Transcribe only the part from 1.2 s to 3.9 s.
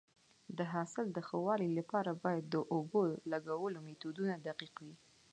ښه والي لپاره باید د اوبو لګولو